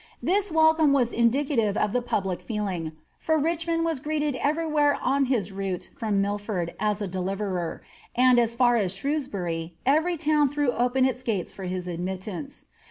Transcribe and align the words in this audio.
This 0.23 0.49
velcome 0.51 0.93
was 0.93 1.13
indicative 1.13 1.77
of 1.77 1.93
the 1.93 2.01
public 2.01 2.41
feeling, 2.41 2.93
for 3.19 3.37
Richmond 3.37 3.85
was 3.85 3.99
greeted 3.99 4.33
eiery 4.33 4.67
where 4.67 4.95
on 4.95 5.25
his 5.25 5.51
route 5.51 5.91
from 5.95 6.19
Milford 6.19 6.73
as 6.79 7.03
a 7.03 7.07
deliverer, 7.07 7.83
and 8.15 8.39
as 8.39 8.55
far 8.55 8.77
as 8.77 8.95
Shrewsbury, 8.95 9.75
every 9.85 10.17
town 10.17 10.49
threw 10.49 10.71
open 10.71 11.05
its 11.05 11.21
gates 11.21 11.53
for 11.53 11.65
his 11.65 11.87
admittance. 11.87 12.65